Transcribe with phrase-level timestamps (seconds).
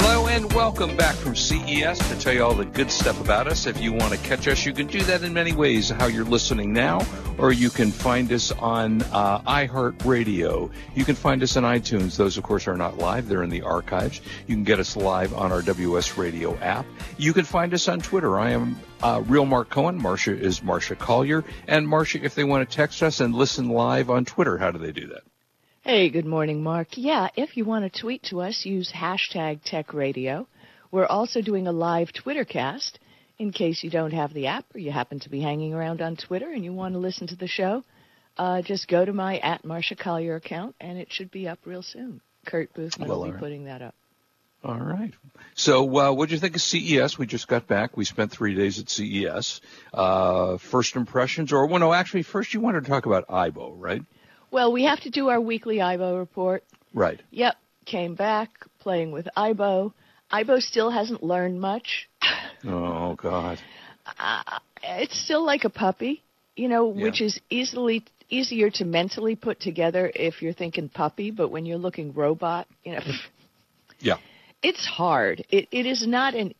[0.00, 3.66] Hello and welcome back from CES to tell you all the good stuff about us.
[3.66, 5.90] If you want to catch us, you can do that in many ways.
[5.90, 7.04] How you're listening now,
[7.36, 10.70] or you can find us on uh, iHeartRadio.
[10.94, 12.16] You can find us on iTunes.
[12.16, 13.26] Those, of course, are not live.
[13.26, 14.20] They're in the archives.
[14.46, 16.86] You can get us live on our WS Radio app.
[17.16, 18.38] You can find us on Twitter.
[18.38, 20.00] I am uh, Real Marc Cohen.
[20.00, 21.42] Marsha is Marsha Collier.
[21.66, 24.78] And Marsha, if they want to text us and listen live on Twitter, how do
[24.78, 25.24] they do that?
[25.90, 26.98] Hey, good morning, Marc.
[26.98, 30.46] Yeah, if you want to tweet to us, use hashtag TechRadio.
[30.90, 32.98] We're also doing a live Twitter cast
[33.38, 36.16] in case you don't have the app or you happen to be hanging around on
[36.16, 37.84] Twitter and you want to listen to the show.
[38.36, 41.82] Uh, just go to my at Marsha Collier account and it should be up real
[41.82, 42.20] soon.
[42.44, 43.40] Kurt Boothman Well, will be right.
[43.40, 43.94] putting that up.
[44.62, 45.14] All right.
[45.54, 47.16] So, uh, what did you think of CES?
[47.16, 47.96] We just got back.
[47.96, 49.62] We spent three days at CES.
[49.94, 54.02] Uh, first impressions, or well, no, actually, first you wanted to talk about Aibo, right?
[54.50, 56.64] Well, we have to do our weekly Aibo report.
[56.94, 57.20] Right.
[57.30, 57.54] Yep,
[57.84, 59.92] came back playing with Aibo.
[60.32, 62.08] Aibo still hasn't learned much.
[62.66, 63.60] Oh God.
[64.18, 64.42] uh,
[64.82, 66.24] it's still like a puppy,
[66.56, 67.04] you know, Yeah.
[67.04, 71.78] which is easily easier to mentally put together if you're thinking puppy, but when you're
[71.78, 73.00] looking robot, you know,
[74.00, 74.16] Yeah.
[74.60, 75.44] it's hard.
[75.50, 76.52] It it is not an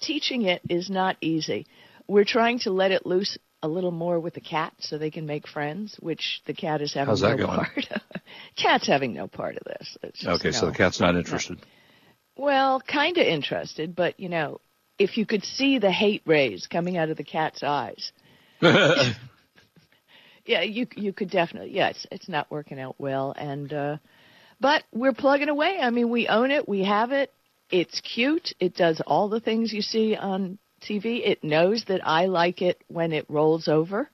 [0.00, 1.66] teaching it is not easy.
[2.08, 5.26] We're trying to let it loose a little more with the cat so they can
[5.26, 7.58] make friends, which the cat is having How's that no going?
[7.58, 8.00] part of.
[8.56, 9.96] Cat's having no part of this.
[10.02, 11.58] It's just, Okay, so the cat's not interested.
[12.36, 14.60] Well, kind of interested, but you know,
[14.98, 18.12] if you could see the hate rays coming out of the cat's eyes,
[18.62, 19.12] yeah,
[20.62, 21.74] you you could definitely.
[21.74, 23.96] Yeah, it's it's not working out well, and uh,
[24.60, 25.78] but we're plugging away.
[25.80, 27.32] I mean, we own it, we have it.
[27.70, 28.52] It's cute.
[28.58, 31.20] It does all the things you see on TV.
[31.26, 34.08] It knows that I like it when it rolls over,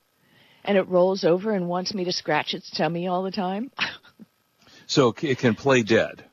[0.63, 3.71] and it rolls over and wants me to scratch its tummy all the time.
[4.87, 6.23] so it can play dead.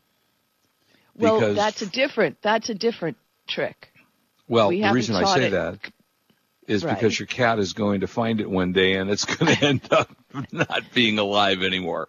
[1.17, 3.17] well, Because- that's a different that's a different
[3.49, 3.89] trick.
[4.49, 5.51] Well, We the reason I say it.
[5.51, 5.79] that
[6.69, 6.95] is Right.
[6.95, 9.89] because your cat is going to find it one day and it's going to end
[9.91, 10.09] up
[10.53, 12.09] not being alive anymore.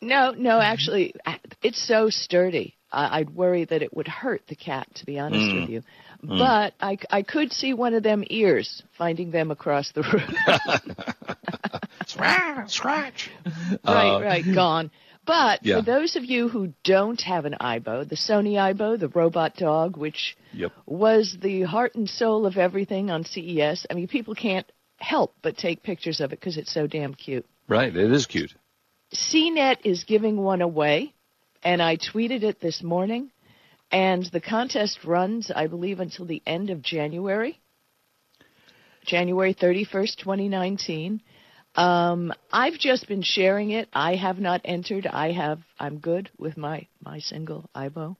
[0.00, 1.14] No, no, actually,
[1.62, 2.76] it's so sturdy.
[2.92, 5.60] I- I'd worry that it would hurt the cat, to be honest Mm.
[5.62, 5.82] with you.
[6.22, 11.36] But I, I could see one of them ears finding them across the room.
[12.06, 13.30] Scratch, scratch.
[13.84, 14.90] right, Uh, right, gone.
[15.24, 15.76] But Yeah.
[15.76, 19.96] for those of you who don't have an Aibo, the Sony IBO, the robot dog,
[19.96, 20.72] which Yep.
[20.86, 25.56] was the heart and soul of everything on CES, I mean, people can't help but
[25.56, 27.46] take pictures of it because it's so damn cute.
[27.68, 27.94] Right.
[27.94, 28.54] It is cute.
[29.14, 31.12] CNET is giving one away,
[31.62, 33.30] and I tweeted it this morning.
[33.92, 37.60] And the contest runs, I believe, until the end of January,
[39.04, 41.20] January 31st, 2019.
[41.74, 43.88] Um, I've just been sharing it.
[43.92, 45.06] I have not entered.
[45.06, 45.60] I have.
[45.78, 48.16] I'm good with my my single Aibo.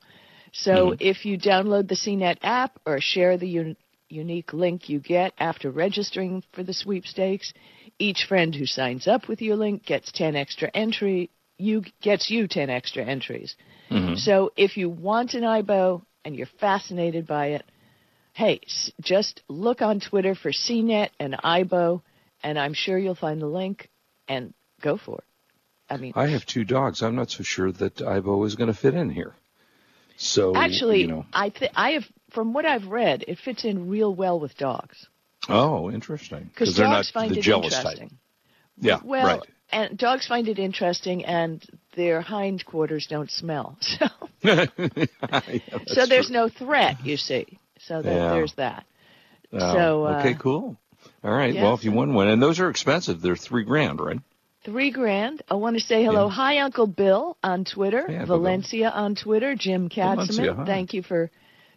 [0.51, 3.77] So if you download the CNET app or share the un-
[4.09, 7.53] unique link you get after registering for the sweepstakes,
[7.97, 11.31] each friend who signs up with your link gets 10 extra entry.
[11.63, 13.55] You gets you 10 extra entries.
[13.89, 14.15] Mm-hmm.
[14.15, 17.63] So if you want an Aibo and you're fascinated by it,
[18.33, 22.01] hey, s- just look on Twitter for CNET and Aibo,
[22.43, 23.89] and I'm sure you'll find the link
[24.27, 25.23] and go for it.
[25.89, 27.01] I mean, I have two dogs.
[27.03, 29.33] I'm not so sure that Aibo is going to fit in here.
[30.17, 31.25] So actually, you know.
[31.33, 35.07] I th- I have from what I've read, it fits in real well with dogs
[35.49, 36.45] Oh, interesting.
[36.45, 38.09] because they're dogs not find the it jealous interesting.
[38.09, 38.17] type.
[38.79, 38.99] Yeah.
[39.03, 39.41] Well, right.
[39.73, 41.63] And dogs find it interesting, and
[41.95, 43.77] their hindquarters don't smell.
[43.99, 44.07] So,
[44.41, 44.65] Yeah,
[45.87, 46.33] so there's true.
[46.33, 47.59] no threat, you see.
[47.87, 48.33] So that, Yeah.
[48.33, 48.85] there's that.
[49.51, 50.75] So, uh, okay, cool.
[51.23, 51.53] All right.
[51.53, 53.21] well, if you won one, and those are expensive.
[53.21, 54.19] They're three grand, right?
[54.65, 55.41] Three grand.
[55.49, 56.25] I want to say hello.
[56.27, 56.33] Yeah.
[56.33, 58.05] Hi, Uncle Bill on Twitter.
[58.07, 58.39] Hey, Uncle Bill.
[58.39, 59.55] Valencia on Twitter.
[59.55, 60.65] Jim Katzman.
[60.65, 61.29] Thank you for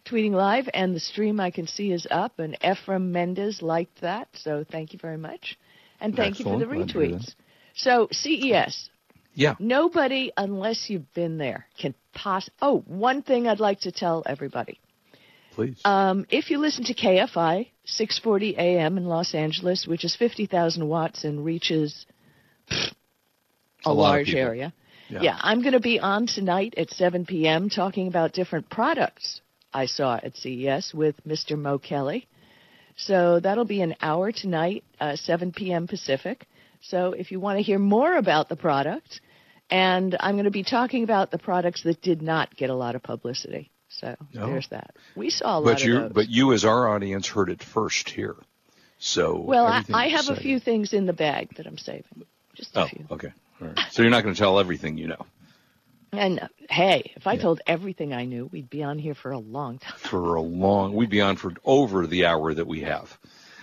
[0.05, 0.69] tweeting live.
[0.73, 2.39] And the stream I can see is up.
[2.39, 4.29] And Ephraim Mendez liked that.
[4.33, 5.57] So thank you very much.
[5.99, 6.93] And thank you for the Excellent.
[6.93, 7.35] Glad to hear retweets.
[7.77, 8.89] So CES.
[9.33, 9.53] Yeah.
[9.59, 12.49] Nobody, unless you've been there, can poss.
[12.61, 14.79] Oh, one thing I'd like to tell everybody.
[15.53, 15.79] Please.
[15.85, 21.23] Um, if you listen to KFI 640 AM in Los Angeles, which is 50,000 watts
[21.23, 22.05] and reaches
[22.71, 22.75] a,
[23.85, 24.73] A large area.
[25.09, 25.21] Yeah.
[25.21, 25.37] Yeah.
[25.39, 27.69] I'm going to be on tonight at 7 p.m.
[27.69, 29.41] talking about different products
[29.71, 31.57] I saw at CES with Mr.
[31.57, 32.27] Mo Kelly.
[32.95, 35.87] So that'll be an hour tonight, uh, 7 p.m.
[35.87, 36.47] Pacific.
[36.81, 39.21] So if you want to hear more about the product
[39.69, 42.95] And I'm going to be talking about the products that did not get a lot
[42.95, 43.69] of publicity.
[43.89, 44.47] So No.
[44.47, 44.95] there's that.
[45.15, 46.11] We saw a lot But of you, those.
[46.13, 48.35] but you, as our audience, heard it first here.
[48.99, 52.23] So well, I, I have a few things in the bag that I'm saving.
[52.55, 53.05] Just a Oh, few.
[53.11, 53.33] okay.
[53.61, 53.77] All right.
[53.91, 55.25] So you're not going to tell everything you know
[56.13, 57.41] And hey, if I Yeah.
[57.41, 59.93] told everything I knew, we'd be on here for a long time.
[59.97, 60.95] for a long.
[60.95, 63.17] We'd be on for over the hour that we have.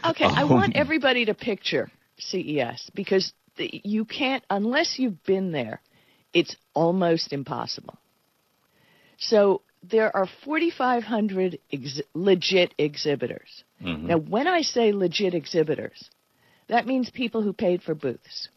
[0.04, 5.52] Okay, I Um, want everybody to picture CES because the, you can't, unless you've been
[5.52, 5.80] there,
[6.32, 7.98] it's almost impossible.
[9.18, 13.64] So there are 4,500 ex- legit exhibitors.
[13.82, 14.08] Mhm.
[14.08, 16.10] Now, when I say legit exhibitors,
[16.68, 18.48] that means people who paid for booths.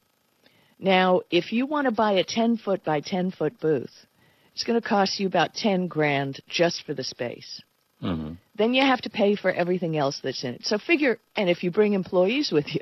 [0.79, 4.05] Now, if you want to buy a 10 foot by 10 foot booth,
[4.53, 7.61] it's going to cost you about 10 grand just for the space
[7.99, 10.65] hmm then you have to pay for everything else that's in it.
[10.65, 12.81] So figure, and if you bring employees with you,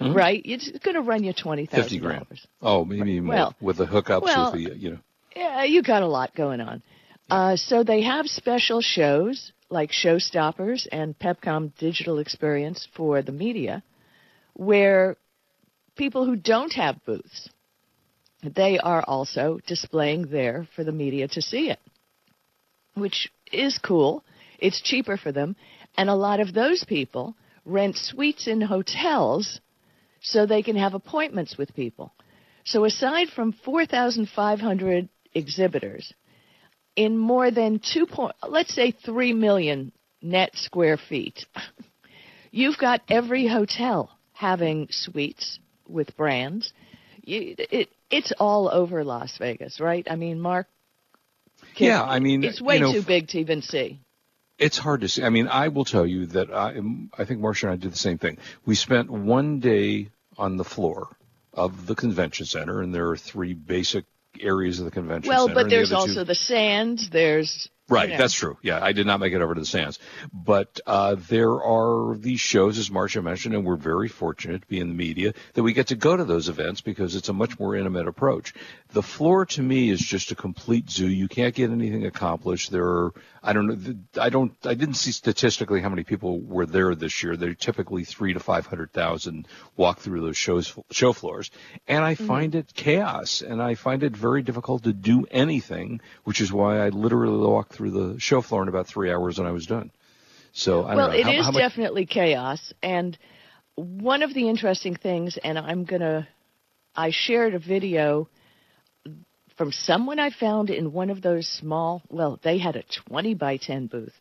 [0.00, 0.14] Mhm.
[0.14, 2.24] right, it's going to run you twenty thousand Fifty grand.
[2.24, 2.46] dollars.
[2.60, 4.98] Oh, maybe more Well- with the hookups well- with the you know.
[5.36, 6.82] Yeah, you got a lot going on.
[7.30, 13.82] Uh, so they have special shows like Showstoppers and Pepcom Digital Experience for the media,
[14.52, 15.16] where
[15.96, 17.48] people who don't have booths,
[18.42, 21.80] they are also displaying there for the media to see it,
[22.94, 24.22] which is cool.
[24.58, 25.56] It's cheaper for them,
[25.96, 29.60] and a lot of those people rent suites in hotels
[30.24, 32.12] so they can have appointments with people.
[32.64, 36.12] So aside from 4,500 exhibitors
[36.96, 39.92] in more than two point, let's say 3 million
[40.22, 41.44] net square feet,
[42.50, 46.72] you've got every hotel having suites with brands.
[47.22, 50.06] You, it, it's all over Las Vegas, right?
[50.10, 50.66] I mean, Marc.
[51.76, 54.00] can- Yeah, I mean, it's way you know, too big to even see.
[54.58, 55.22] It's hard to see.
[55.22, 56.80] I mean, I will tell you that I,
[57.18, 58.38] I think Marsha and I did the same thing.
[58.64, 61.08] We spent one day on the floor
[61.52, 64.04] of the convention center, and there are three basic
[64.40, 65.54] areas of the convention Well, center.
[65.54, 67.10] but and the there's two- also the sands.
[67.10, 68.18] There's Right, you know.
[68.18, 68.56] that's true.
[68.62, 69.98] Yeah, I did not make it over to the Sands,
[70.32, 74.80] but uh, there are these shows, as Marsha mentioned, and we're very fortunate to be
[74.80, 77.58] in the media that we get to go to those events because it's a much
[77.58, 78.54] more intimate approach.
[78.92, 81.08] The floor to me is just a complete zoo.
[81.08, 82.70] You can't get anything accomplished.
[82.70, 86.64] There are, I don't know, I don't, I didn't see statistically how many people were
[86.64, 87.36] there this year.
[87.36, 89.46] They're typically three to five hundred thousand
[89.76, 91.50] walk through those shows, show floors,
[91.86, 92.26] and I Mm-hmm.
[92.26, 96.78] find it chaos, and I find it very difficult to do anything, which is why
[96.78, 99.90] I literally walked through the show floor in about three hours and I was done.
[100.52, 102.72] So I well, it is how, how much- definitely chaos.
[102.82, 103.18] And
[103.74, 106.28] one of the interesting things, and I'm gonna,
[106.94, 108.28] I shared a video
[109.56, 112.02] from someone I found in one of those small.
[112.08, 114.14] Well, they had a 20 by 10 booth,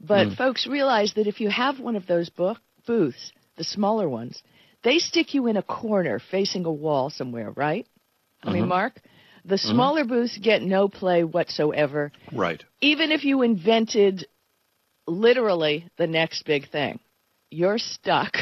[0.00, 0.34] but hmm.
[0.34, 4.42] folks realize that if you have one of those book booths, the smaller ones,
[4.82, 7.86] they stick you in a corner facing a wall somewhere, right?
[8.42, 8.68] I mean, mm-hmm.
[8.68, 9.00] Marc,
[9.46, 12.62] the smaller booths get no play whatsoever right.
[12.80, 14.26] even if you invented
[15.06, 16.98] literally the next big thing,
[17.50, 18.36] you're stuck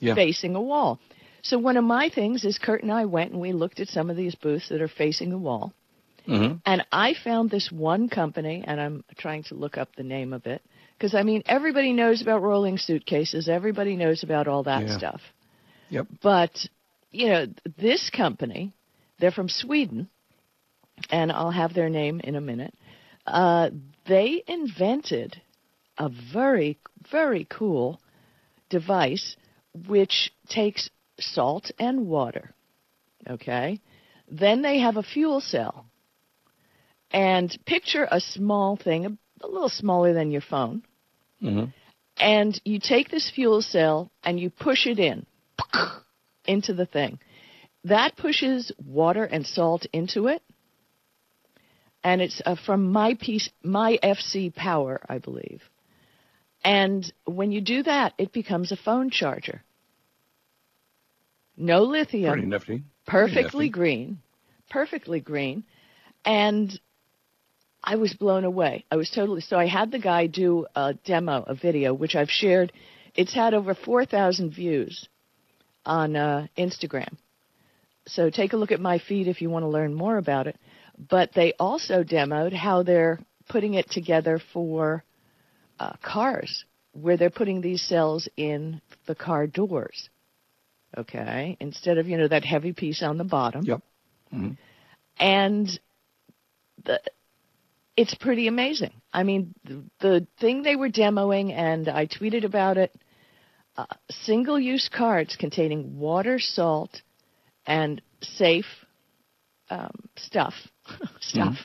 [0.00, 0.14] Yeah.
[0.14, 0.98] facing a wall.
[1.42, 4.08] So one of my things is Kurt and I went and we looked at some
[4.10, 5.72] of these booths that are facing the wall.
[6.26, 6.56] Mm-hmm.
[6.64, 10.46] And I found this one company, and I'm trying to look up the name of
[10.46, 10.62] it,
[10.96, 14.96] because I mean, everybody knows about rolling suitcases, everybody knows about all that Yeah.
[14.96, 15.20] stuff.
[15.90, 16.06] Yep.
[16.22, 16.66] But,
[17.10, 17.46] you know,
[17.76, 18.72] this company,
[19.24, 20.10] they're from Sweden,
[21.08, 22.74] and I'll have their name in a minute.
[23.26, 23.70] Uh,
[24.06, 25.40] they invented
[25.96, 26.78] a very,
[27.10, 28.02] very cool
[28.68, 29.36] device
[29.88, 32.54] which takes salt and water.
[33.26, 33.80] Okay?
[34.30, 35.86] Then they have a fuel cell.
[37.10, 40.82] And picture a small thing, a, a little smaller than your phone.
[41.40, 41.64] hmm
[42.18, 45.24] And you take this fuel cell and you push it in
[46.44, 47.20] into the thing.
[47.84, 50.42] That pushes water and salt into it.
[52.02, 55.62] And it's uh, from my piece, my FC Power, I believe.
[56.62, 59.62] And when you do that, it becomes a phone charger.
[61.56, 62.32] No lithium
[63.06, 64.18] perfectly green,
[64.70, 65.64] perfectly green,
[66.24, 66.78] and
[67.82, 68.84] I was blown away.
[68.90, 69.56] I was totally so.
[69.56, 72.72] I had the guy do a demo, a video, which I've shared.
[73.14, 75.06] It's had over four thousand views
[75.86, 77.16] on uh, Instagram.
[78.06, 80.56] So take a look at my feed if you want to learn more about it.
[81.08, 83.18] But they also demoed how they're
[83.48, 85.04] putting it together for
[85.78, 90.08] uh, cars, where they're putting these cells in the car doors.
[90.96, 93.64] Okay, instead of you know that heavy piece on the bottom.
[93.64, 93.80] Yep.
[94.32, 94.56] Mhm.
[95.18, 95.80] And
[96.84, 97.00] the,
[97.96, 98.92] it's pretty amazing.
[99.12, 102.94] I mean, the, the thing they were demoing, and I tweeted about it.
[103.76, 107.02] Uh, single-use cards containing water, salt,
[107.66, 108.66] and safe
[109.70, 110.54] um, stuff,
[111.20, 111.56] stuff.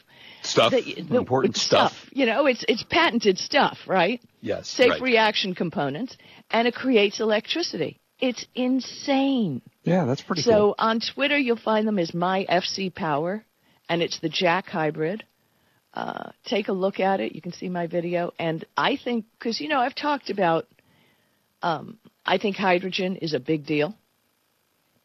[0.41, 1.93] Stuff, that- the- important with stuff.
[2.11, 4.21] You know, it's it's patented stuff, right?
[4.41, 5.01] Yes, Safe right.
[5.01, 6.15] reaction components,
[6.49, 7.99] and it creates electricity.
[8.21, 9.61] It's insane.
[9.83, 10.75] Yeah, that's pretty so cool.
[10.79, 13.43] on Twitter, you'll find them as my FC Power,
[13.89, 15.23] and it's the JAQ hybrid.
[15.93, 17.33] Uh, take a look at it.
[17.35, 20.67] You can see my video, and I think because you know I've talked about,
[21.61, 23.93] um, I think hydrogen is a big deal,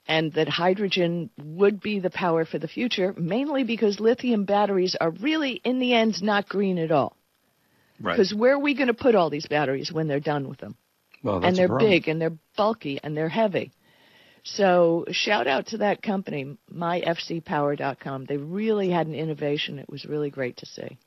[0.06, 5.10] and that hydrogen would be the power for the future, mainly because lithium batteries are
[5.10, 7.16] really, in the end, not green at all.
[8.00, 8.14] Right.
[8.14, 10.76] Because where are we going to put all these batteries when they're done with them?
[11.22, 13.72] Well, that's and they're big and they're bulky and they're heavy.
[14.42, 18.26] So shout out to that company, myfcpower.com.
[18.26, 19.78] They really had an innovation.
[19.78, 20.98] It was really great to see.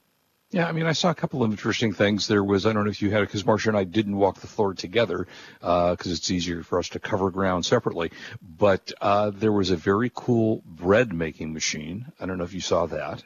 [0.52, 2.28] Yeah, I mean, I saw a couple of interesting things.
[2.28, 4.40] There was, I don't know if you had it, because Marsha and I didn't walk
[4.40, 5.28] the floor together,
[5.60, 8.12] because it's easier for us to cover ground separately.
[8.42, 12.06] But uh, there was a very cool bread making machine.
[12.20, 13.24] I don't know if you saw that.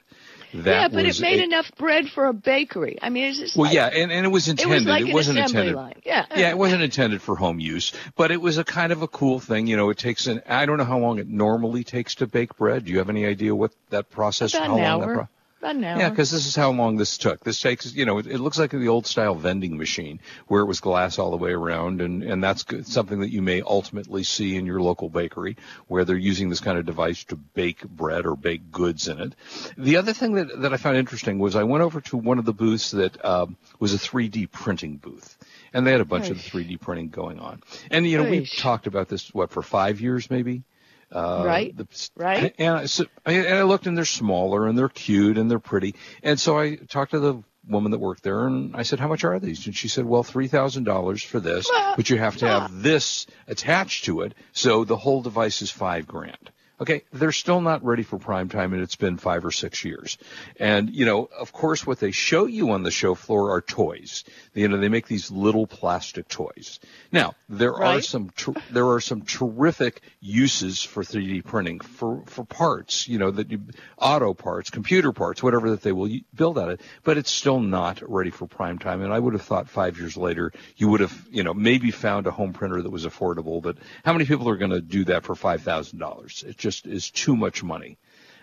[0.54, 2.98] That yeah, but it made a- enough bread for a bakery.
[3.02, 4.72] I mean, it's just Well, like, yeah, and, and it was intended.
[4.74, 5.76] it was like an wasn't assembly intended.
[5.76, 6.02] line.
[6.04, 9.08] Yeah, Yeah, it wasn't intended for home use, but it was a kind of a
[9.08, 9.68] cool thing.
[9.68, 10.42] You know, it takes an.
[10.50, 12.84] I don't know how long it normally takes to bake bread.
[12.84, 14.54] Do you have any idea what that process?
[14.54, 15.30] about how an long that hour.
[15.62, 16.00] About an hour.
[16.00, 17.44] Yeah, because this is how long this took.
[17.44, 20.66] This takes, you know, it, it looks like the old style vending machine where it
[20.66, 24.24] was glass all the way around, and and that's good, something that you may ultimately
[24.24, 28.26] see in your local bakery where they're using this kind of device to bake bread
[28.26, 29.36] or bake goods in it.
[29.78, 32.46] The other thing that that I found interesting was I went over to one of
[32.46, 35.38] the booths that um, was a 3D printing booth.
[35.74, 37.62] And they had a bunch of 3D printing going on.
[37.90, 40.64] And, you know, we've talked about this, what, for five years maybe?
[41.12, 42.54] Uh, Right, the- right.
[42.60, 45.96] And I, so, and I looked and they're smaller and they're cute and they're pretty.
[46.24, 49.24] And so I talked to the woman that worked there and I said, how much
[49.24, 49.66] are these?
[49.68, 54.22] And she said, well, $3,000 for this, but you have to have this attached to
[54.22, 54.34] it.
[54.52, 56.50] So the whole device is five grand.
[56.82, 60.18] Okay, they're still not ready for prime time, and it's been five or six years.
[60.60, 64.24] And you know, of course, what they show you on the show floor are toys.
[64.56, 66.80] You know, they make these little plastic toys.
[67.12, 72.46] Now, there are some ter- there are some terrific uses for 3D printing for for
[72.46, 73.08] parts.
[73.08, 73.62] You know, that you,
[74.00, 76.82] auto parts, computer parts, whatever that they will build out of it.
[77.04, 79.04] But it's still not ready for prime time.
[79.04, 82.26] And I would have thought five years later, you would have, you know, maybe found
[82.26, 83.62] a home printer that was affordable.
[83.62, 86.44] But how many people are going to do that for five thousand dollars?
[86.48, 87.98] It just is too much money.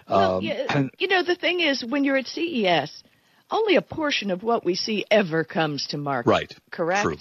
[0.08, 3.02] Well, Um, yeah, and- you know, the thing is, when you're at CES,
[3.50, 6.30] only a portion of what we see ever comes to market.
[6.30, 6.56] Right.
[6.70, 7.02] Correct?
[7.02, 7.16] True.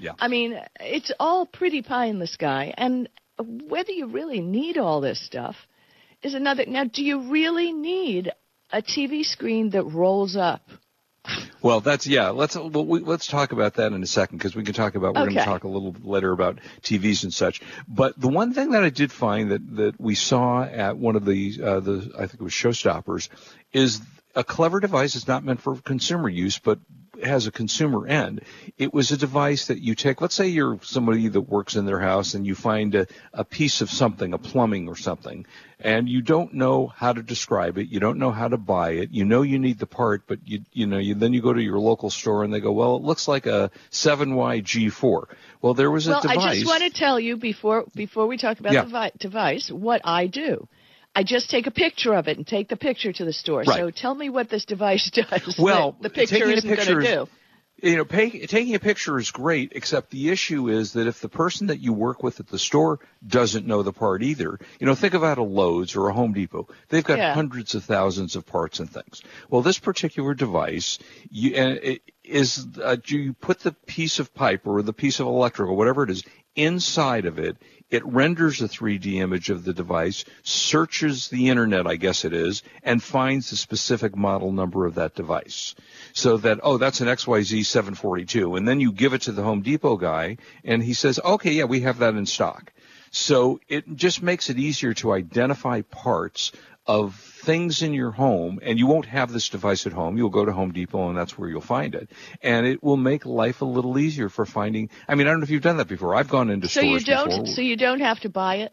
[0.00, 0.12] Yeah.
[0.18, 5.00] I mean, it's all pretty pie in the sky, and whether you really need all
[5.00, 5.56] this stuff
[6.22, 6.64] is another.
[6.66, 8.32] Now, do you really need
[8.72, 10.62] a TV screen that rolls up?
[11.60, 12.30] Well, that's yeah.
[12.30, 15.14] Let's well, we, let's talk about that in a second because we can talk about.
[15.14, 17.60] We're going to talk a little later about TVs and such.
[17.86, 21.24] But the one thing that I did find that that we saw at one of
[21.24, 23.28] the uh, the I think it was Showstoppers
[23.72, 24.00] is
[24.34, 25.16] a clever device.
[25.16, 26.78] It's not meant for consumer use, but
[27.22, 28.42] has a consumer end.
[28.76, 30.20] It was a device that you take.
[30.20, 33.80] Let's say you're somebody that works in their house and you find a, a piece
[33.80, 35.46] of something, a plumbing or something,
[35.80, 37.88] and you don't know how to describe it.
[37.88, 39.10] You don't know how to buy it.
[39.12, 41.62] You know you need the part, but you you know you then you go to
[41.62, 45.24] your local store and they go, well, it looks like a 7YG4.
[45.60, 46.38] Well, there was a well, device.
[46.38, 48.82] I just want to tell you before before we talk about Yeah.
[48.84, 50.68] the vi- device what I do.
[51.14, 53.62] I just take a picture of it and take the picture to the store.
[53.66, 53.78] Right.
[53.78, 55.58] So tell me what this device does.
[55.58, 57.28] Well, the picture isn't going picture to do.
[57.82, 61.28] you know, pay, taking a picture is great, except the issue is that if the
[61.28, 64.94] person that you work with at the store doesn't know the part either, you know,
[64.94, 66.68] think about a Lowe's or a Home Depot.
[66.88, 67.34] They've got Yeah.
[67.34, 69.22] hundreds of thousands of parts and things.
[69.50, 70.98] Well, this particular device,
[71.30, 75.26] you, and it is, uh, you put the piece of pipe or the piece of
[75.26, 76.22] electrical, whatever it is,
[76.54, 77.56] inside of it.
[77.90, 82.62] It renders a 3D image of the device, searches the internet, I guess it is,
[82.82, 85.74] and finds the specific model number of that device.
[86.12, 88.56] So that, oh, that's an XYZ 742.
[88.56, 91.64] And then you give it to the Home Depot guy, and he says, okay, yeah,
[91.64, 92.72] we have that in stock.
[93.18, 96.52] So it just makes it easier to identify parts
[96.86, 100.16] of things in your home, and you won't have this device at home.
[100.16, 102.08] You'll go to Home Depot, and that's where you'll find it.
[102.42, 104.88] And it will make life a little easier for finding.
[105.08, 106.14] I mean, I don't know if you've done that before.
[106.14, 107.28] I've gone into So stores you don't.
[107.28, 107.46] before.
[107.46, 108.72] So you don't have to buy it.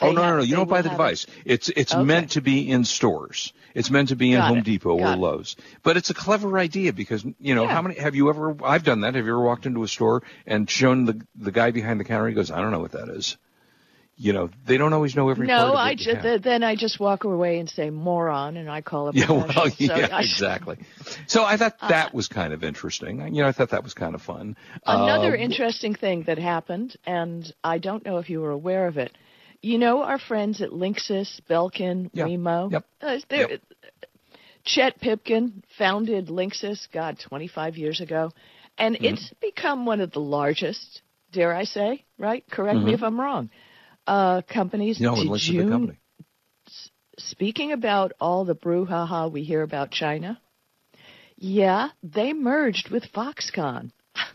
[0.00, 0.42] Oh They no, no, have- no!
[0.44, 1.26] You don't buy the device.
[1.44, 2.04] It's it's Okay.
[2.04, 3.52] meant to be in stores.
[3.74, 4.64] It's meant to be in Got Home it.
[4.64, 5.18] Depot Got or it.
[5.18, 5.56] Lowe's.
[5.82, 7.74] But it's a clever idea because you know Yeah.
[7.74, 8.56] how many have you ever?
[8.64, 9.14] I've done that.
[9.16, 12.26] Have you ever walked into a store and shown the the guy behind the counter?
[12.28, 13.36] He goes, I don't know what that is.
[14.16, 17.24] You know, they don't always know every No, I just th- then I just walk
[17.24, 19.14] away and say moron, and I call it.
[19.16, 19.48] Yeah, well.
[19.70, 20.76] So yeah, exactly.
[21.26, 23.20] So I thought Uh, that was kind of interesting.
[23.34, 24.56] You know, I thought that was kind of fun.
[24.86, 28.98] Another Uh, interesting thing that happened, and I don't know if you were aware of
[28.98, 29.12] it.
[29.62, 32.26] You know our friends at Linksys, Belkin, Yeah.
[32.26, 32.70] Wemo?
[32.70, 32.84] Yep.
[33.00, 33.60] Uh, Yep.
[34.64, 38.30] Chet Pipkin founded Linksys, God, 25 years ago,
[38.78, 39.04] and Mm-hmm.
[39.06, 41.02] it's become one of the largest,
[41.32, 42.44] dare I say, right?
[42.50, 42.94] Correct me Mhm.
[42.94, 43.50] if I'm wrong.
[44.06, 44.98] Uh, companies.
[45.00, 45.98] You know, Did Linksys is a you- company.
[47.18, 50.40] Speaking about all the brouhaha we hear about China,
[51.36, 53.90] yeah, they merged with Foxconn.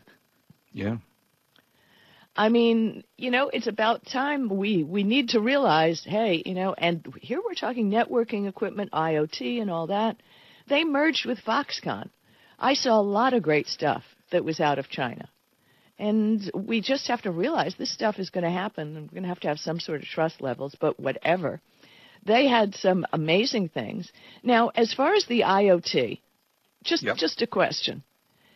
[0.72, 0.98] Yeah.
[2.36, 6.76] I mean, you know, it's about time we we need to realize, hey, you know,
[6.78, 10.18] and here we're talking networking equipment, IoT, and all that.
[10.70, 12.10] They merged with Foxconn.
[12.60, 15.28] I saw a lot of great stuff that was out of China,
[16.00, 18.96] and we just have to realize this stuff is going to happen.
[18.96, 21.60] and We're going to have to have some sort of trust levels, but whatever.
[22.26, 24.12] They had some amazing things.
[24.44, 26.20] Now, as far as the IoT,
[26.84, 27.18] just Yep.
[27.18, 28.04] just a question.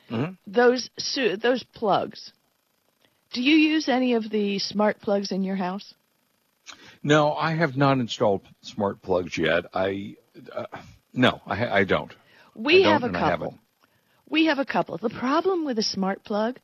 [0.10, 0.38] Mhm.
[0.46, 2.34] Those su- those plugs.
[3.34, 5.94] Do you use any of the smart plugs in your house?
[7.02, 9.66] No, I have not installed smart plugs yet.
[9.74, 10.16] I
[10.54, 10.66] uh,
[11.14, 12.14] no, I, I don't.
[12.56, 13.58] We I don't have a couple.
[14.30, 14.98] We have a couple.
[14.98, 16.60] The problem with a smart plug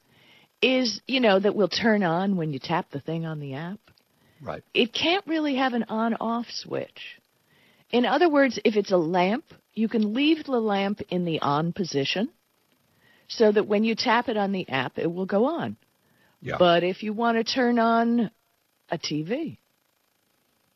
[0.61, 3.79] is, you know, that will turn on when you tap the thing on the app.
[4.41, 4.63] Right.
[4.73, 7.19] It can't really have an on off switch.
[7.91, 11.73] In other words, if it's a lamp, you can leave the lamp in the on
[11.73, 12.29] position
[13.27, 15.77] so that when you tap it on the app, it will go on.
[16.41, 16.55] Yeah.
[16.59, 18.31] But if you want to turn on
[18.89, 19.57] a TV,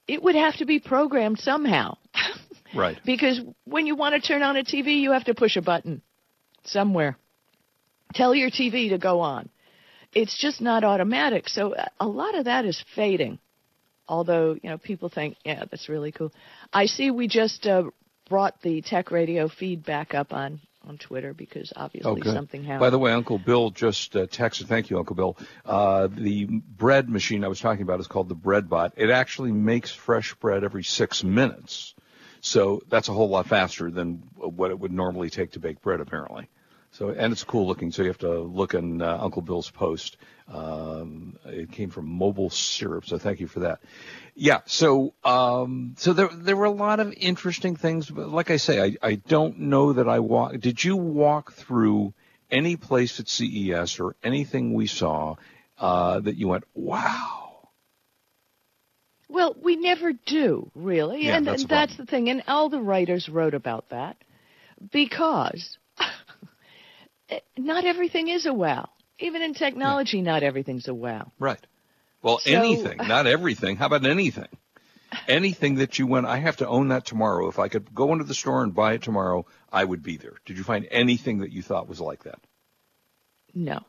[0.08, 1.98] it would have to be programmed somehow.
[2.76, 2.98] right.
[3.06, 6.02] Because when you want to turn on a TV, you have to push a button
[6.66, 7.18] somewhere.
[8.14, 9.50] Tell your TV to go on.
[10.14, 11.48] It's just not automatic.
[11.50, 13.40] So uh, a lot of that is fading.
[14.08, 16.34] Although, you know, people think, yeah, that's really cool.
[16.74, 17.84] I see we just uh,
[18.28, 22.82] brought the tech radio feed back up on, on Twitter because obviously Oh, something happened.
[22.82, 24.68] By the way, Uncle Bill just uh, texted.
[24.68, 25.38] Thank you, Uncle Bill.
[25.64, 28.94] Uh, the bread machine I was talking about is called the Bread Bot.
[28.98, 31.94] It actually makes fresh bread every six minutes.
[32.42, 36.02] So that's a whole lot faster than what it would normally take to bake bread,
[36.02, 36.50] apparently.
[37.02, 37.92] So and it's cool looking.
[37.92, 40.18] So you have to look in uh, Uncle Bill's post.
[40.48, 43.08] Um, it came from Mobile Syrup.
[43.08, 43.80] So thank you for that.
[44.36, 44.60] Yeah.
[44.68, 48.08] So um, so there there were a lot of interesting things.
[48.08, 50.60] But like I say, I I don't know that I walk.
[50.60, 52.14] Did you walk through
[52.52, 55.38] any place at CES or anything we saw
[55.80, 57.70] uh, that you went, wow?
[59.28, 61.26] Well, we never do, really.
[61.26, 62.30] Yeah, and that's and that's the thing.
[62.30, 64.18] And all the writers wrote about that
[64.92, 65.80] because
[67.58, 68.90] not everything is a wow.
[69.20, 71.32] Even in technology, not everything's a wow.
[71.40, 71.66] Right.
[72.24, 73.78] Well, So- anything, not everything.
[73.78, 74.48] How about anything?
[75.28, 77.50] Anything that you went, I have to own that tomorrow.
[77.50, 80.36] If I could go into the store and buy it tomorrow, I would be there.
[80.46, 82.40] Did you find anything that you thought was like that?
[83.54, 83.82] No.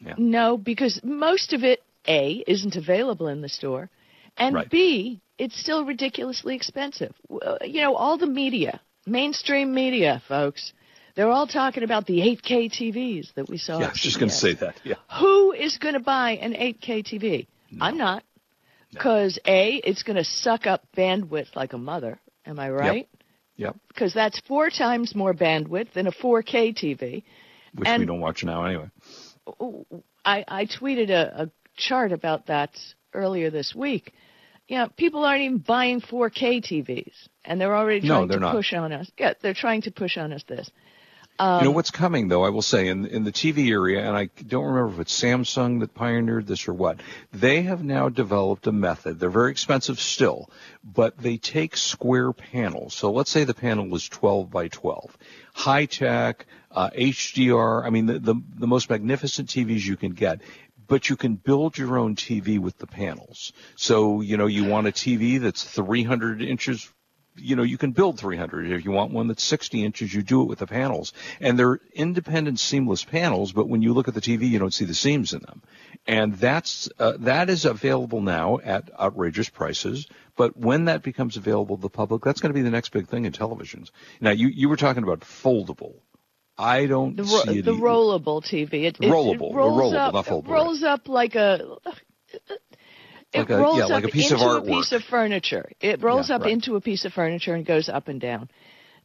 [0.00, 0.14] Yeah.
[0.18, 3.88] No, because most of it, A, isn't available in the store,
[4.36, 4.68] and Right.
[4.68, 7.14] B, it's still ridiculously expensive.
[7.30, 10.72] Uh, you know, all the media, mainstream media, folks,
[11.14, 13.78] they're all talking about the 8K TVs that we saw.
[13.80, 14.76] yeah, I was just going to say that.
[14.84, 14.94] Yeah.
[15.18, 17.46] Who is going to buy an 8K TV?
[17.80, 18.22] I'm not.
[18.90, 22.18] Because A, it's going to suck up bandwidth like a mother.
[22.44, 23.08] Am I right?
[23.56, 23.76] Yep.
[23.88, 27.22] Because that's four times more bandwidth than a 4K TV.
[27.74, 28.90] Which And- we don't watch now anyway.
[30.24, 32.70] I, I tweeted a, a chart about that
[33.14, 34.12] earlier this week.
[34.68, 37.12] You know, people aren't even buying 4K TVs,
[37.44, 38.54] and they're already No, trying they're to not.
[38.54, 39.10] push on us.
[39.18, 40.70] Yeah, they're trying to push on us this.
[41.40, 42.44] You Um, know what's coming though?
[42.44, 45.80] I will say in in the TV area, and I don't remember if it's Samsung
[45.80, 47.00] that pioneered this or what.
[47.32, 49.18] They have now developed a method.
[49.18, 50.50] They're very expensive still,
[50.84, 52.94] but they take square panels.
[52.94, 55.16] So let's say the panel is 12 by 12,
[55.54, 57.84] high tech, uh, HDR.
[57.84, 60.40] I mean, the, the the most magnificent TVs you can get.
[60.88, 63.52] But you can build your own TV with the panels.
[63.76, 66.92] So, you know, you want a TV that's 300 inches
[67.36, 68.70] you know, you can build 300.
[68.70, 71.12] If you want one that's 60 inches, you do it with the panels.
[71.40, 74.84] And they're independent seamless panels, but when you look at the TV, you don't see
[74.84, 75.62] the seams in them.
[76.06, 80.06] And that's, uh, that is available now at outrageous prices.
[80.36, 83.08] But when that becomes available to the public, that's going to be the next big
[83.08, 83.90] thing in televisions.
[84.20, 85.94] Now, you, you were talking about foldable.
[86.58, 88.84] I don't the ro- see it the rollable TV.
[88.84, 91.76] It, Rollable, it rolls rollable, up, not foldable, rolls up like a.
[93.32, 95.70] It Like a- rolls yeah, up like a piece of into a piece of furniture.
[95.80, 96.52] It rolls Yeah, up right.
[96.52, 98.48] into a piece of furniture and goes up and down.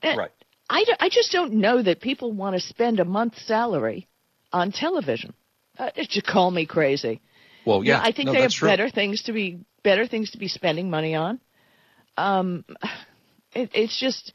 [0.04, 0.32] And Right.
[0.70, 4.08] I, d- I just don't know that people want to spend a month's salary
[4.52, 5.34] on television.
[5.80, 7.22] Uh, you call me crazy.
[7.66, 8.04] Well, You know, yeah.
[8.04, 8.68] I think no, they have true.
[8.68, 11.40] better things to be better things to be spending money on.
[12.18, 12.66] Um,
[13.54, 14.34] it, it's just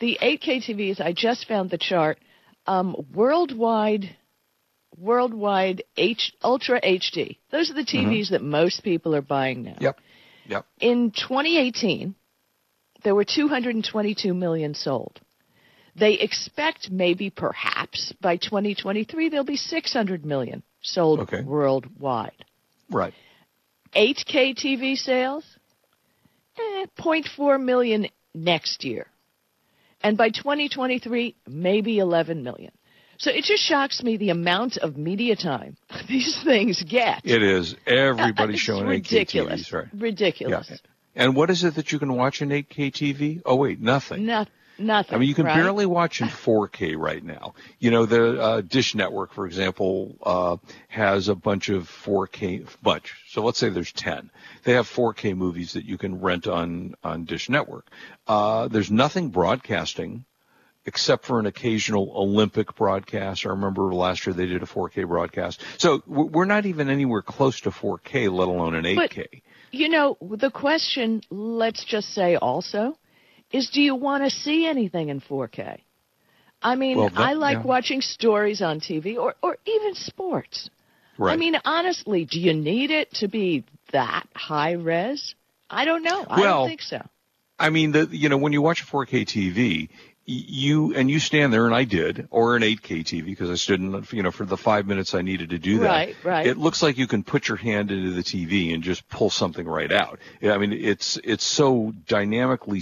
[0.00, 1.00] the 8K TVs.
[1.00, 2.18] I just found the chart.
[2.66, 4.16] Um, worldwide,
[4.98, 7.38] worldwide H Ultra HD.
[7.50, 9.72] Those are the TVs that most people are buying now.
[9.72, 9.84] Mm-hmm.
[9.84, 10.00] Yep.
[10.48, 10.66] Yep.
[10.80, 12.14] In 2018,
[13.02, 15.20] there were 222 million sold.
[15.98, 21.42] They expect maybe perhaps by 2023 there'll be 600 million sold Okay.
[21.42, 22.44] worldwide.
[22.90, 23.14] Right.
[23.94, 25.44] 8K TV sales,
[26.58, 29.06] eh, 0.4 million next year.
[30.02, 32.72] And by 2023, maybe 11 million.
[33.18, 35.76] So it just shocks me the amount of media time
[36.08, 37.22] these things get.
[37.24, 37.74] It is.
[37.86, 39.62] everybody showing ridiculous.
[39.62, 39.88] 8K TVs, right?
[39.94, 40.70] Ridiculous.
[40.70, 40.76] Yeah.
[41.16, 43.42] And what is it that you can watch in 8K TV?
[43.46, 44.26] Oh wait, nothing.
[44.26, 44.44] No,
[44.78, 45.14] nothing.
[45.14, 45.56] I mean, you can right?
[45.56, 47.54] barely watch in 4K right now.
[47.78, 53.14] You know, the uh, Dish Network, for example, uh, has a bunch of 4K bunch.
[53.30, 54.30] So let's say there's 10.
[54.64, 57.86] They have 4K movies that you can rent on on Dish Network.
[58.26, 60.26] Uh, there's nothing broadcasting
[60.86, 63.44] except for an occasional Olympic broadcast.
[63.44, 65.60] I remember last year they did a 4K broadcast.
[65.78, 68.96] So we're not even anywhere close to 4K, let alone an 8K.
[69.32, 69.40] But-
[69.72, 72.96] You know, the question, let's just say also,
[73.52, 75.78] is do you want to see anything in 4K?
[76.62, 77.62] I mean, Well, that- I like yeah.
[77.64, 80.70] watching stories on TV or, or even sports.
[81.18, 81.32] right.
[81.32, 85.34] I mean, honestly, do you need it to be that high res?
[85.68, 86.24] I don't know.
[86.28, 87.04] I don't think so.
[87.58, 89.88] I mean, the you know when you watch a 4K TV,
[90.26, 93.80] you and you stand there, and I did, or an 8K TV because I stood
[93.80, 95.88] in, you know, for the five minutes I needed to do that.
[95.88, 96.46] Right, right.
[96.46, 99.66] It looks like you can put your hand into the TV and just pull something
[99.66, 100.18] right out.
[100.42, 102.80] I mean, it's it's so dynamically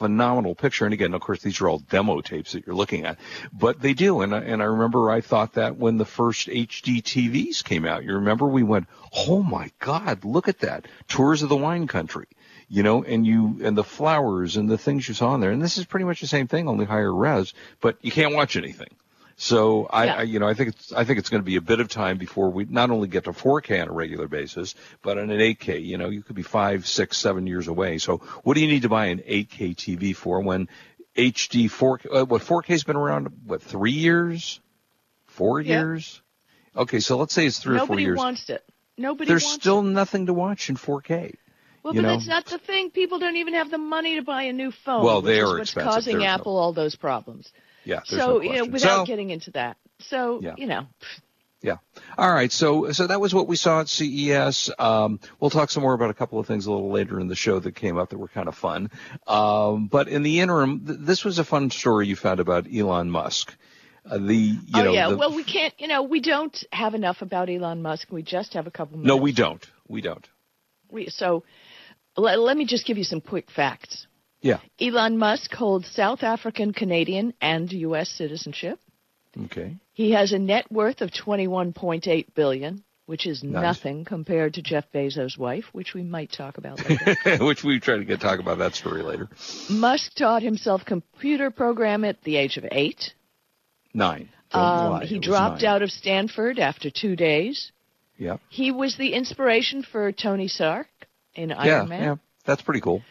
[0.00, 0.84] phenomenal picture.
[0.84, 3.18] And again, of course, these are all demo tapes that you're looking at,
[3.52, 4.22] but they do.
[4.22, 8.02] And I, and I remember I thought that when the first HD TVs came out,
[8.02, 12.26] you remember we went, oh my God, look at that, tours of the wine country
[12.72, 15.50] you know, and you and the flowers and the things you saw in there.
[15.50, 18.56] And this is pretty much the same thing, only higher res, but you can't watch
[18.56, 18.88] anything.
[19.36, 20.14] So I, Yeah.
[20.18, 21.88] I you know, I think it's I think it's going to be a bit of
[21.88, 25.40] time before we not only get to 4K on a regular basis, but on an
[25.40, 25.84] 8K.
[25.84, 27.98] You know, you could be five, six, seven years away.
[27.98, 30.68] So what do you need to buy an 8K TV for when
[31.16, 32.20] HD 4K?
[32.22, 33.28] Uh, what 4K's been around?
[33.46, 34.60] What three years?
[35.26, 35.80] Four Yeah.
[35.80, 36.20] years?
[36.76, 38.16] Okay, so let's say it's three or four years.
[38.16, 38.64] Nobody wants it.
[38.98, 39.84] Nobody There's still it.
[39.90, 41.34] nothing to watch in 4K.
[41.82, 42.08] Well, but know.
[42.08, 42.90] that's not the thing.
[42.90, 45.04] People don't even have the money to buy a new phone.
[45.04, 45.92] Well, which they is are what's expensive.
[45.92, 47.50] causing There's no- Apple all those problems.
[47.84, 48.00] Yeah.
[48.04, 49.76] So, no you know, without So- getting into that.
[50.00, 50.54] So, Yeah.
[50.58, 50.86] you know,
[51.62, 51.76] Yeah.
[52.16, 52.50] All right.
[52.50, 54.70] So so that was what we saw at CES.
[54.78, 57.34] Um, we'll talk some more about a couple of things a little later in the
[57.36, 58.90] show that came up that were kind of fun.
[59.26, 63.10] Um, but in the interim, th- this was a fun story you found about Elon
[63.10, 63.54] Musk.
[64.10, 65.08] Uh, the you oh know yeah.
[65.10, 65.74] the, well, we can't.
[65.78, 68.08] You know, we don't have enough about Elon Musk.
[68.10, 69.08] We just have a couple minutes.
[69.08, 69.62] no, we don't.
[69.86, 70.26] We don't.
[70.90, 71.44] We, so,
[72.16, 74.06] let, let me just give you some quick facts.
[74.40, 74.60] Yeah.
[74.80, 78.08] Elon Musk holds South African, Canadian, and U.S.
[78.08, 78.78] citizenship.
[79.44, 79.76] Okay.
[79.92, 83.62] He has a net worth of 21.8 billion, which is Nice.
[83.62, 87.16] nothing compared to Jeff Bezos' wife, which we might talk about later.
[87.44, 89.28] Which we try to get talk about that story later.
[89.68, 93.12] Musk taught himself computer program at the age of eight.
[93.92, 94.30] Nine.
[94.52, 95.70] Um, he dropped nine.
[95.70, 97.72] out of Stanford after two days.
[98.16, 98.38] Yeah.
[98.48, 100.88] He was the inspiration for Tony Stark
[101.34, 101.84] in Iron Yeah.
[101.84, 102.02] Man.
[102.02, 102.16] Yeah.
[102.44, 103.02] That's pretty cool.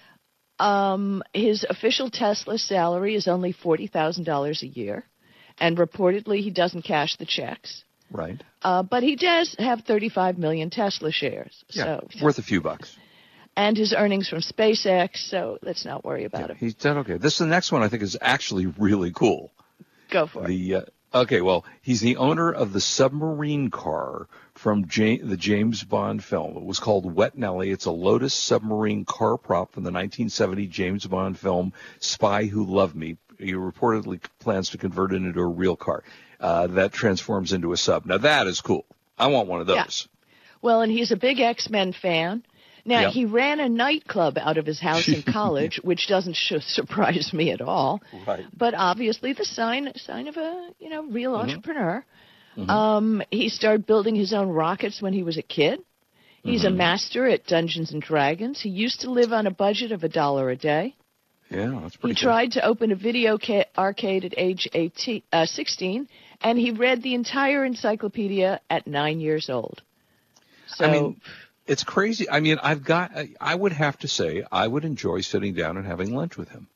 [0.60, 5.06] Um, his official Tesla salary is only forty thousand dollars a year,
[5.58, 7.84] and reportedly he doesn't cash the checks.
[8.12, 8.42] Right.
[8.64, 11.64] Uh, but he does have 35 million Tesla shares.
[11.70, 12.00] Yeah.
[12.10, 12.98] So, Worth a few bucks.
[13.56, 15.18] and his earnings from SpaceX.
[15.30, 16.58] So let's not worry about Yeah, him.
[16.58, 17.18] he's done okay.
[17.18, 19.52] This is the next one I think is actually really cool.
[20.12, 20.48] Go for it.
[20.48, 20.82] The uh,
[21.14, 26.58] okay, well, he's the owner of the submarine car from Ja- the James Bond film.
[26.58, 27.72] It was called Wet Nellie.
[27.72, 32.96] It's a Lotus submarine car prop from the 1970 James Bond film Spy Who Loved
[32.96, 33.18] Me.
[33.38, 36.04] He reportedly plans to convert it into a real car
[36.42, 38.06] uh, that transforms into a sub.
[38.06, 38.86] Now that is cool.
[39.18, 39.84] I want one of Yeah.
[39.84, 40.08] those.
[40.62, 42.44] Well, and he's a big X Men fan.
[42.86, 43.10] Now Yeah.
[43.12, 47.52] he ran a nightclub out of his house in college, which doesn't sh- surprise me
[47.52, 48.02] at all.
[48.28, 48.46] Right.
[48.56, 51.50] But obviously, the sign sign of a you know real Mm-hmm.
[51.50, 52.06] entrepreneur.
[52.68, 55.80] Um, he started building his own rockets when he was a kid.
[56.44, 56.74] He's Mm-hmm.
[56.74, 58.60] a master at Dungeons and Dragons.
[58.62, 60.96] He used to live on a budget of a dollar a day.
[61.50, 62.00] Yeah, that's pretty.
[62.02, 62.10] cool.
[62.10, 66.08] He tried to open a video ca- arcade at age 18, uh, 16,
[66.42, 69.82] and he read the entire encyclopedia at nine years old.
[70.68, 71.22] So, I mean,
[71.70, 72.30] it's crazy.
[72.30, 73.12] I mean, I've got.
[73.40, 76.68] I- would have to say, I would enjoy sitting down and having lunch with him.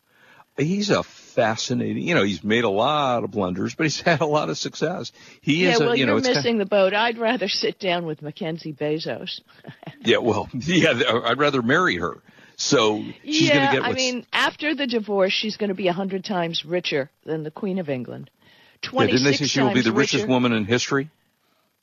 [0.55, 2.03] He's a fascinating.
[2.03, 5.11] You know, he's made a lot of blunders, but he's had a lot of success.
[5.41, 5.79] He yeah, is.
[5.79, 6.93] well, a, you know, you're it's kind- missing the boat.
[6.93, 9.41] I'd rather sit down with Mackenzie Bezos.
[10.01, 10.17] yeah.
[10.17, 11.01] Well, yeah.
[11.25, 12.17] I'd rather marry her.
[12.55, 13.89] So she's yeah, going to get.
[13.89, 17.51] I mean, after the divorce, she's going to be a hundred times richer than the
[17.51, 18.29] Queen of England.
[18.91, 20.27] yeah, didn't they say she will be the richest richer.
[20.27, 21.09] woman in history?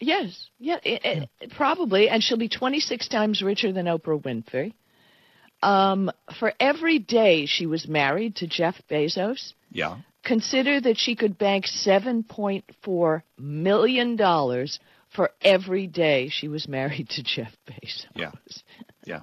[0.00, 4.72] Yes, yeah, it, it, probably, and she'll be twenty six times richer than Oprah Winfrey.
[5.62, 9.98] Um, for every day she was married to Jeff Bezos, Yeah.
[10.24, 14.16] consider that she could bank $7.4 million
[15.10, 18.06] for every day she was married to Jeff Bezos.
[18.14, 18.30] Yeah.
[19.04, 19.20] Yeah.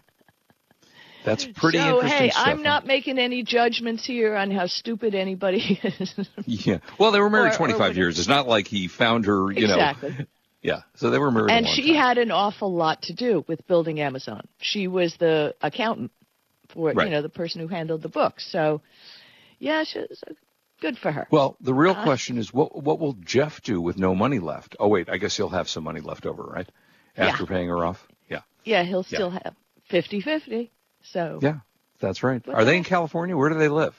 [1.26, 2.48] That's pretty so, interesting hey, stuff.
[2.48, 6.14] I'm not making any judgments here on how stupid anybody is.
[6.46, 6.78] Yeah.
[7.00, 7.98] Well, they were married Or- or 25 whatever.
[8.00, 8.20] years.
[8.20, 10.10] It's not like he found her, you know exactly.
[10.12, 10.26] know.
[10.62, 10.82] Yeah.
[10.96, 11.52] So they were married.
[11.52, 11.96] and she time.
[12.02, 14.48] had an awful lot to do with building Amazon.
[14.60, 16.12] She was the accountant
[16.70, 17.06] for Right.
[17.08, 18.46] you know the person who handled the books.
[18.52, 18.82] So
[19.60, 20.34] yeah, she was, uh,
[20.82, 21.28] good for her.
[21.32, 24.76] Well, the real Uh, question is what what will Jeff do with no money left?
[24.80, 26.70] Oh wait, I guess he'll have some money left over, right?
[27.16, 27.50] After Yeah.
[27.50, 28.08] paying her off.
[28.30, 28.42] Yeah.
[28.66, 29.56] yeah, he'll still have
[29.90, 30.70] 50-50.
[31.04, 31.60] So Yeah.
[32.00, 32.44] That's right.
[32.48, 33.36] Are they in California?
[33.36, 33.96] Where do they live?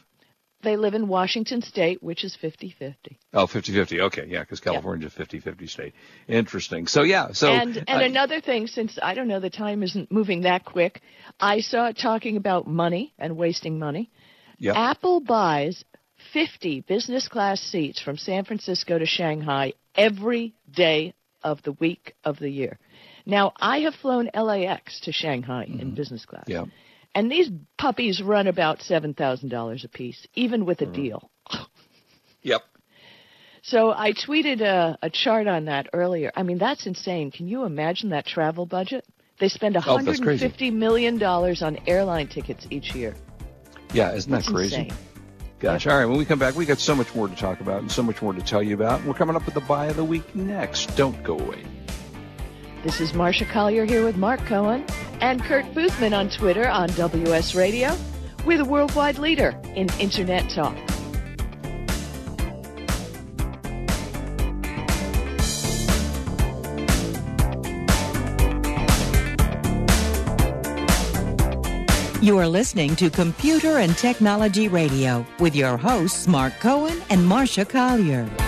[0.62, 2.94] They live in Washington State, which is 50-50.
[3.32, 4.00] Oh, 50-50.
[4.00, 5.94] Okay, yeah, because California's a 50-50 state.
[6.26, 6.86] Interesting.
[6.86, 10.10] So yeah, so and and uh, another thing, since I don't know, the time isn't
[10.10, 11.00] moving that quick.
[11.38, 14.10] I saw it talking about money and wasting money.
[14.58, 15.84] yeah, Apple buys
[16.32, 22.38] 50 business class seats from San Francisco to Shanghai every day of the week of
[22.38, 22.78] the year.
[23.24, 26.44] Now, I have flown LAX to Shanghai in business class.
[26.48, 26.52] Mm-hmm.
[26.52, 26.64] yeah.
[27.18, 30.94] And these puppies run about $7,000 a piece, even with a Mm.
[30.94, 31.30] deal.
[32.42, 32.62] Yep.
[33.62, 36.30] So I tweeted a, a chart on that earlier.
[36.36, 37.32] I mean, that's insane.
[37.32, 39.04] Can you imagine that travel budget?
[39.40, 40.46] They spend Oh, that's crazy.
[40.48, 43.16] $150 million on airline tickets each year.
[43.92, 44.76] Yeah, isn't that That's crazy?
[44.76, 44.92] insane.
[45.58, 45.88] Gosh.
[45.88, 47.90] All right, when we come back, we got so much more to talk about and
[47.90, 49.04] so much more to tell you about.
[49.04, 50.96] We're coming up with the buy of the week next.
[50.96, 51.64] Don't go away.
[52.84, 54.84] This is Marsha Collier here with Marc Cohen
[55.20, 57.96] and Kurt Boothman on Twitter on WS Radio.
[58.46, 60.76] We're the worldwide leader in Internet talk.
[72.22, 77.68] You are listening to Computer and Technology Radio with your hosts, Marc Cohen and Marsha
[77.68, 78.47] Collier.